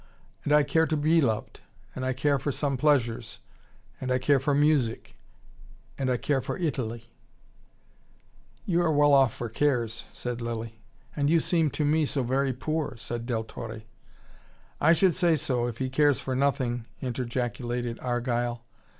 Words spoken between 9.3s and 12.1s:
for cares," said Lilly. "And you seem to me